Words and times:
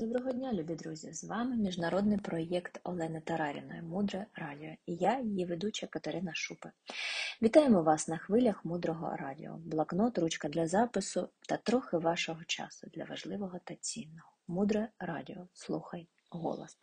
Доброго 0.00 0.32
дня, 0.32 0.52
любі 0.52 0.74
друзі! 0.74 1.12
З 1.12 1.24
вами 1.24 1.56
міжнародний 1.56 2.18
проєкт 2.18 2.80
Олени 2.84 3.20
Тараріної 3.20 3.82
Мудре 3.82 4.26
Радіо 4.34 4.70
і 4.86 4.94
я, 4.94 5.20
її 5.20 5.44
ведуча 5.44 5.86
Катерина 5.86 6.34
Шупе. 6.34 6.72
Вітаємо 7.42 7.82
вас 7.82 8.08
на 8.08 8.18
хвилях 8.18 8.64
мудрого 8.64 9.16
радіо, 9.16 9.56
блокнот, 9.64 10.18
ручка 10.18 10.48
для 10.48 10.68
запису 10.68 11.28
та 11.48 11.56
трохи 11.56 11.96
вашого 11.96 12.44
часу 12.44 12.86
для 12.94 13.04
важливого 13.04 13.60
та 13.64 13.74
цінного. 13.74 14.28
Мудре 14.48 14.88
радіо. 14.98 15.48
Слухай 15.52 16.08
голос. 16.30 16.78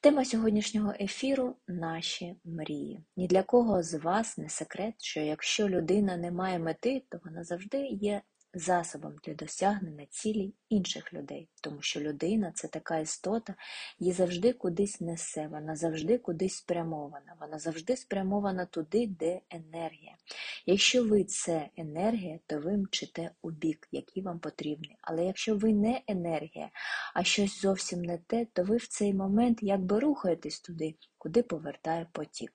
Тема 0.00 0.24
сьогоднішнього 0.24 0.94
ефіру 1.00 1.56
наші 1.68 2.36
мрії. 2.44 3.04
Ні 3.16 3.26
для 3.26 3.42
кого 3.42 3.82
з 3.82 3.94
вас 3.94 4.38
не 4.38 4.48
секрет, 4.48 4.94
що 4.98 5.20
якщо 5.20 5.68
людина 5.68 6.16
не 6.16 6.30
має 6.30 6.58
мети, 6.58 7.02
то 7.08 7.20
вона 7.24 7.44
завжди 7.44 7.86
є 7.86 8.22
засобом 8.58 9.16
для 9.24 9.34
досягнення 9.34 10.06
цілей 10.10 10.54
інших 10.68 11.12
людей, 11.12 11.48
тому 11.60 11.82
що 11.82 12.00
людина 12.00 12.52
це 12.54 12.68
така 12.68 12.98
істота, 12.98 13.54
її 13.98 14.12
завжди 14.12 14.52
кудись 14.52 15.00
несе, 15.00 15.48
вона 15.48 15.76
завжди 15.76 16.18
кудись 16.18 16.56
спрямована, 16.56 17.36
вона 17.40 17.58
завжди 17.58 17.96
спрямована 17.96 18.66
туди, 18.66 19.06
де 19.06 19.40
енергія. 19.50 20.16
Якщо 20.66 21.04
ви 21.04 21.24
це 21.24 21.68
енергія, 21.76 22.38
то 22.46 22.60
ви 22.60 22.76
мчите 22.76 23.30
у 23.42 23.50
бік, 23.50 23.88
який 23.92 24.22
вам 24.22 24.38
потрібний. 24.38 24.96
Але 25.00 25.24
якщо 25.24 25.56
ви 25.56 25.72
не 25.72 26.02
енергія, 26.06 26.70
а 27.14 27.24
щось 27.24 27.60
зовсім 27.60 28.02
не 28.02 28.18
те, 28.18 28.46
то 28.52 28.62
ви 28.62 28.76
в 28.76 28.88
цей 28.88 29.14
момент 29.14 29.58
якби 29.62 30.00
рухаєтесь 30.00 30.60
туди, 30.60 30.94
куди 31.18 31.42
повертає 31.42 32.06
потік. 32.12 32.52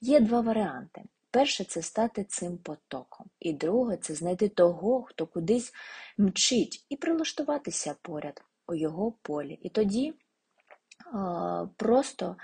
Є 0.00 0.20
два 0.20 0.40
варіанти. 0.40 1.02
Перше 1.30 1.64
це 1.64 1.82
стати 1.82 2.24
цим 2.24 2.58
потоком. 2.58 3.26
І 3.40 3.52
друге 3.52 3.96
це 3.96 4.14
знайти 4.14 4.48
того, 4.48 5.02
хто 5.02 5.26
кудись 5.26 5.72
мчить, 6.18 6.86
і 6.88 6.96
прилаштуватися 6.96 7.94
поряд 8.02 8.44
у 8.66 8.74
його 8.74 9.12
полі. 9.22 9.58
І 9.62 9.68
тоді 9.68 10.14
просто 11.76 12.36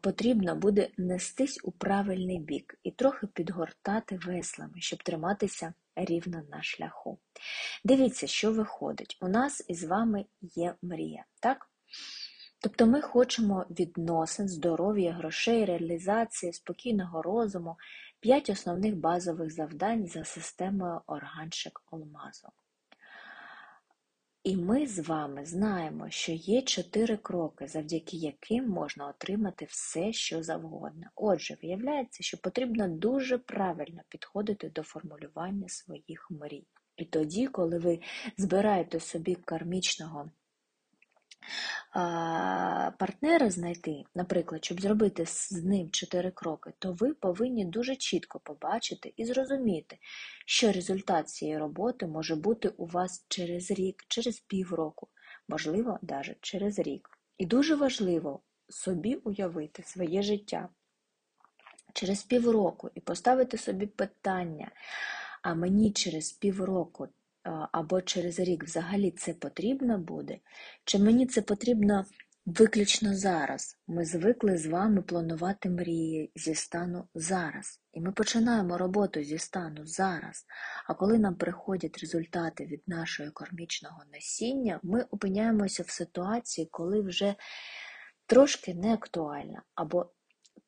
потрібно 0.00 0.56
буде 0.56 0.88
нестись 0.96 1.60
у 1.62 1.72
правильний 1.72 2.38
бік 2.38 2.78
і 2.82 2.90
трохи 2.90 3.26
підгортати 3.26 4.18
веслами, 4.26 4.80
щоб 4.80 5.02
триматися 5.02 5.74
рівно 5.96 6.42
на 6.50 6.62
шляху. 6.62 7.18
Дивіться, 7.84 8.26
що 8.26 8.52
виходить. 8.52 9.18
У 9.20 9.28
нас 9.28 9.64
із 9.68 9.84
вами 9.84 10.24
є 10.40 10.74
мрія, 10.82 11.24
так? 11.40 11.70
Тобто 12.64 12.86
ми 12.86 13.00
хочемо 13.00 13.66
відносин, 13.70 14.48
здоров'я, 14.48 15.12
грошей, 15.12 15.64
реалізації, 15.64 16.52
спокійного 16.52 17.22
розуму, 17.22 17.76
п'ять 18.20 18.50
основних 18.50 18.96
базових 18.96 19.50
завдань 19.50 20.06
за 20.06 20.24
системою 20.24 21.00
органчик 21.06 21.82
Олмазу. 21.90 22.48
І 24.44 24.56
ми 24.56 24.86
з 24.86 24.98
вами 24.98 25.44
знаємо, 25.44 26.10
що 26.10 26.32
є 26.32 26.62
чотири 26.62 27.16
кроки, 27.16 27.68
завдяки 27.68 28.16
яким 28.16 28.68
можна 28.68 29.08
отримати 29.08 29.64
все, 29.64 30.12
що 30.12 30.42
завгодно. 30.42 31.06
Отже, 31.14 31.56
виявляється, 31.62 32.22
що 32.22 32.38
потрібно 32.38 32.88
дуже 32.88 33.38
правильно 33.38 34.00
підходити 34.08 34.68
до 34.68 34.82
формулювання 34.82 35.68
своїх 35.68 36.30
мрій. 36.30 36.66
І 36.96 37.04
тоді, 37.04 37.46
коли 37.46 37.78
ви 37.78 38.00
збираєте 38.36 39.00
собі 39.00 39.34
кармічного 39.34 40.30
партнера 42.98 43.50
знайти, 43.50 44.04
наприклад, 44.14 44.64
щоб 44.64 44.80
зробити 44.80 45.26
з 45.26 45.52
ним 45.52 45.90
чотири 45.90 46.30
кроки, 46.30 46.72
то 46.78 46.92
ви 46.92 47.14
повинні 47.14 47.64
дуже 47.64 47.96
чітко 47.96 48.40
побачити 48.40 49.14
і 49.16 49.24
зрозуміти, 49.24 49.98
що 50.46 50.72
результат 50.72 51.28
цієї 51.28 51.58
роботи 51.58 52.06
може 52.06 52.36
бути 52.36 52.68
у 52.68 52.86
вас 52.86 53.26
через 53.28 53.70
рік, 53.70 54.04
через 54.08 54.40
півроку, 54.40 55.08
можливо, 55.48 55.98
навіть 56.02 56.38
через 56.40 56.78
рік. 56.78 57.08
І 57.38 57.46
дуже 57.46 57.74
важливо 57.74 58.40
собі 58.68 59.14
уявити 59.14 59.82
своє 59.82 60.22
життя 60.22 60.68
через 61.94 62.22
півроку 62.22 62.90
і 62.94 63.00
поставити 63.00 63.58
собі 63.58 63.86
питання, 63.86 64.70
а 65.42 65.54
мені 65.54 65.92
через 65.92 66.32
півроку 66.32 67.08
або 67.72 68.02
через 68.02 68.40
рік 68.40 68.64
взагалі 68.64 69.10
це 69.10 69.34
потрібно 69.34 69.98
буде, 69.98 70.38
чи 70.84 70.98
мені 70.98 71.26
це 71.26 71.42
потрібно 71.42 72.04
виключно 72.46 73.14
зараз? 73.14 73.78
Ми 73.86 74.04
звикли 74.04 74.58
з 74.58 74.66
вами 74.66 75.02
планувати 75.02 75.70
мрії 75.70 76.32
зі 76.36 76.54
стану 76.54 77.08
зараз. 77.14 77.80
І 77.92 78.00
ми 78.00 78.12
починаємо 78.12 78.78
роботу 78.78 79.22
зі 79.22 79.38
стану 79.38 79.86
зараз. 79.86 80.46
А 80.86 80.94
коли 80.94 81.18
нам 81.18 81.34
приходять 81.34 81.98
результати 81.98 82.66
від 82.66 82.82
нашого 82.86 83.30
кармічного 83.30 84.02
насіння, 84.12 84.80
ми 84.82 85.02
опиняємося 85.10 85.82
в 85.82 85.90
ситуації, 85.90 86.68
коли 86.70 87.00
вже 87.00 87.34
трошки 88.26 88.74
не 88.74 88.94
актуальна 88.94 89.62
або 89.74 90.12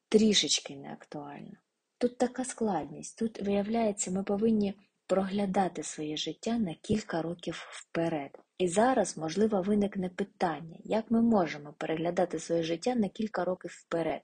трішечки 0.08 0.76
не 0.76 0.93
актуальна. 0.93 1.60
Тут 1.98 2.19
така 2.19 2.44
складність. 2.44 3.19
Тут, 3.19 3.43
виявляється, 3.43 4.10
ми 4.10 4.22
повинні 4.22 4.75
проглядати 5.06 5.83
своє 5.83 6.17
життя 6.17 6.59
на 6.59 6.75
кілька 6.75 7.22
років 7.22 7.67
вперед. 7.71 8.39
І 8.59 8.69
зараз, 8.69 9.19
можливо, 9.19 9.62
виникне 9.62 10.09
питання, 10.09 10.77
як 10.84 11.11
ми 11.11 11.22
можемо 11.22 11.75
переглядати 11.78 12.39
своє 12.39 12.62
життя 12.62 12.94
на 12.94 13.09
кілька 13.09 13.44
років 13.44 13.71
вперед. 13.71 14.21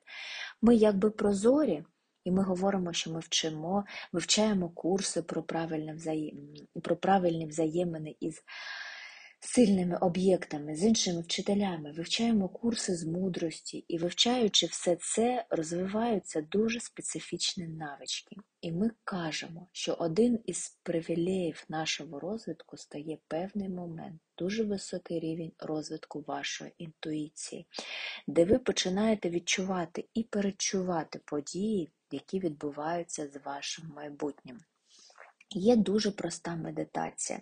Ми 0.63 0.75
якби 0.75 1.11
прозорі, 1.11 1.85
і 2.25 2.31
ми 2.31 2.43
говоримо, 2.43 2.93
що 2.93 3.13
ми 3.13 3.21
вчимо, 3.21 3.85
вивчаємо 4.13 4.69
курси 4.69 5.23
про 5.23 5.43
правильне 5.43 5.95
взаєм... 5.95 6.37
про 6.83 6.97
правильні 6.97 7.47
взаємини 7.47 8.17
із 8.21 8.43
сильними 9.45 9.97
об'єктами, 9.97 10.77
з 10.77 10.85
іншими 10.85 11.21
вчителями, 11.21 11.93
вивчаємо 11.93 12.49
курси 12.49 12.95
з 12.95 13.05
мудрості 13.05 13.85
і, 13.89 13.99
вивчаючи 13.99 14.67
все 14.67 14.97
це, 14.97 15.45
розвиваються 15.51 16.41
дуже 16.41 16.81
специфічні 16.81 17.67
навички. 17.67 18.37
І 18.61 18.73
ми 18.73 18.91
кажемо, 19.05 19.69
що 19.73 19.93
один 19.93 20.41
із 20.47 20.79
привілеїв 20.83 21.65
нашого 21.69 22.21
розвитку 22.21 22.77
стає 22.77 23.19
певний 23.29 23.69
момент, 23.69 24.21
дуже 24.39 24.65
високий 24.65 25.21
рівень 25.21 25.53
розвитку 25.59 26.25
вашої 26.27 26.73
інтуїції, 26.79 27.67
де 28.27 28.45
ви 28.45 28.59
починаєте 28.59 29.31
відчувати 29.31 30.09
і 30.15 30.23
перечувати 30.23 31.21
події, 31.25 31.93
які 32.11 32.41
відбуваються 32.41 33.29
з 33.29 33.41
вашим 33.45 33.93
майбутнім. 33.97 34.61
Є 35.55 35.77
дуже 35.77 36.11
проста 36.11 36.57
медитація. 36.57 37.41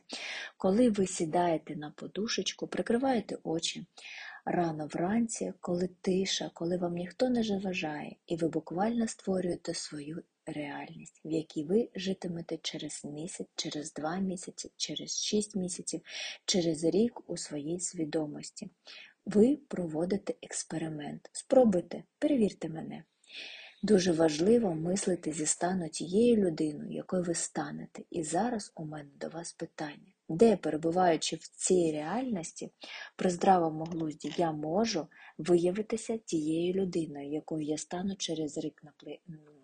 Коли 0.57 0.91
ви 0.91 1.07
сідаєте 1.07 1.77
на 1.77 1.91
подушечку, 1.91 2.67
прикриваєте 2.67 3.39
очі 3.43 3.87
рано 4.45 4.87
вранці, 4.87 5.53
коли 5.61 5.89
тиша, 6.01 6.51
коли 6.55 6.77
вам 6.77 6.95
ніхто 6.95 7.29
не 7.29 7.43
заважає, 7.43 8.17
і 8.27 8.37
ви 8.37 8.49
буквально 8.49 9.09
створюєте 9.09 9.75
свою 9.75 10.23
реальність, 10.47 11.21
в 11.25 11.31
якій 11.31 11.65
ви 11.65 11.89
житимете 11.95 12.59
через 12.63 13.05
місяць, 13.05 13.49
через 13.57 13.93
два 13.93 14.17
місяці, 14.17 14.71
через 14.77 15.25
шість 15.25 15.57
місяців, 15.57 16.01
через 16.45 16.85
рік 16.85 17.31
у 17.31 17.37
своїй 17.37 17.81
свідомості. 17.81 18.71
Ви 19.27 19.59
проводите 19.69 20.35
експеримент. 20.43 21.31
Спробуйте, 21.33 22.05
перевірте 22.19 22.69
мене. 22.69 23.05
Дуже 23.83 24.13
важливо 24.13 24.75
мислити 24.75 25.33
зі 25.33 25.47
стану 25.47 25.89
тією 25.89 26.37
людиною, 26.37 26.93
якою 26.93 27.23
ви 27.23 27.35
станете. 27.35 28.03
І 28.11 28.23
зараз 28.23 28.73
у 28.75 28.85
мене 28.85 29.11
до 29.21 29.29
вас 29.29 29.53
питання, 29.53 30.13
де, 30.29 30.57
перебуваючи 30.57 31.37
в 31.37 31.49
цій 31.49 31.93
реальності, 31.93 32.71
при 33.17 33.31
здравому 33.31 33.85
глузді 33.85 34.35
я 34.37 34.53
можу 34.53 35.07
виявитися 35.39 36.19
тією 36.19 36.75
людиною, 36.75 37.31
якою 37.31 37.63
я 37.63 37.79
стану 37.79 38.17
через 38.17 38.59
рік, 38.59 38.83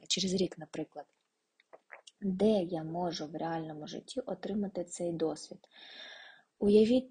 через 0.09 0.35
рік, 0.35 0.59
наприклад. 0.59 1.07
Де 2.21 2.63
я 2.63 2.85
можу 2.85 3.27
в 3.27 3.37
реальному 3.37 3.87
житті 3.87 4.21
отримати 4.21 4.85
цей 4.85 5.13
досвід? 5.13 5.59
Уявіть 6.59 7.11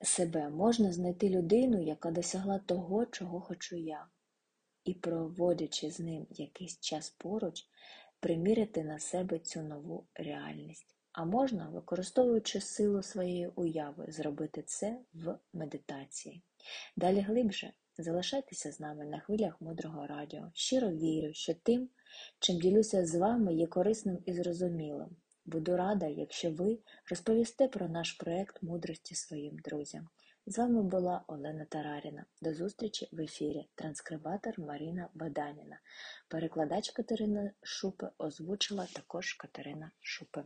себе, 0.00 0.48
можна 0.48 0.92
знайти 0.92 1.28
людину, 1.28 1.82
яка 1.82 2.10
досягла 2.10 2.58
того, 2.58 3.06
чого 3.06 3.40
хочу 3.40 3.76
я 3.76 4.06
і, 4.84 4.94
проводячи 4.94 5.90
з 5.90 6.00
ним 6.00 6.26
якийсь 6.30 6.80
час 6.80 7.10
поруч, 7.10 7.66
приміряти 8.20 8.84
на 8.84 8.98
себе 8.98 9.38
цю 9.38 9.62
нову 9.62 10.06
реальність. 10.14 10.96
А 11.12 11.24
можна, 11.24 11.68
використовуючи 11.68 12.60
силу 12.60 13.02
своєї 13.02 13.46
уяви, 13.46 14.06
зробити 14.08 14.62
це 14.62 14.98
в 15.14 15.38
медитації. 15.52 16.42
Далі 16.96 17.20
глибше 17.20 17.72
залишайтеся 17.98 18.72
з 18.72 18.80
нами 18.80 19.04
на 19.04 19.20
хвилях 19.20 19.60
мудрого 19.60 20.06
радіо. 20.06 20.50
Щиро 20.54 20.90
вірю, 20.90 21.34
що 21.34 21.54
тим, 21.54 21.88
чим 22.38 22.60
ділюся 22.60 23.06
з 23.06 23.14
вами, 23.14 23.54
є 23.54 23.66
корисним 23.66 24.18
і 24.26 24.32
зрозумілим. 24.32 25.16
Буду 25.44 25.76
рада, 25.76 26.06
якщо 26.06 26.50
ви 26.50 26.78
розповісте 27.10 27.68
про 27.68 27.88
наш 27.88 28.12
проект 28.12 28.62
мудрості 28.62 29.14
своїм 29.14 29.58
друзям. 29.58 30.08
З 30.46 30.58
вами 30.58 30.82
була 30.82 31.24
Олена 31.26 31.64
Тараріна. 31.64 32.24
До 32.42 32.54
зустрічі 32.54 33.08
в 33.12 33.20
ефірі. 33.20 33.68
Транскрибатор 33.74 34.60
Маріна 34.60 35.08
Баданіна. 35.14 35.80
Перекладач 36.28 36.90
Катерина 36.90 37.50
Шупи 37.62 38.08
озвучила 38.18 38.86
також 38.86 39.34
Катерина 39.34 39.90
Шупе. 40.00 40.44